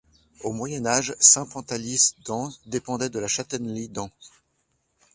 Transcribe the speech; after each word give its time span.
Au 0.39 0.51
Moyen 0.51 0.87
Âge, 0.87 1.15
Saint-Pantaly-d'Ans 1.19 2.51
dépendait 2.65 3.11
de 3.11 3.19
la 3.19 3.27
châtellenie 3.27 3.87
d'Ans. 3.87 4.09